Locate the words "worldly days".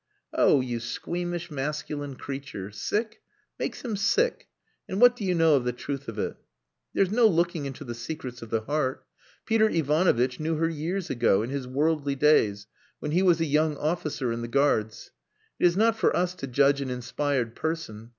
11.67-12.65